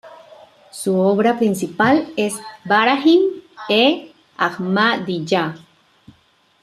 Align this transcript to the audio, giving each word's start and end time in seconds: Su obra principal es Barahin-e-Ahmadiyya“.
Su 0.71 0.97
obra 0.99 1.37
principal 1.37 2.07
es 2.17 2.33
Barahin-e-Ahmadiyya“. 2.65 5.55